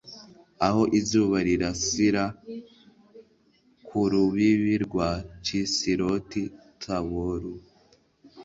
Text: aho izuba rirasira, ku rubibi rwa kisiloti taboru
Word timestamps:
aho 0.67 0.81
izuba 0.99 1.37
rirasira, 1.47 2.23
ku 3.85 3.99
rubibi 4.11 4.73
rwa 4.85 5.09
kisiloti 5.43 6.41
taboru 6.83 7.53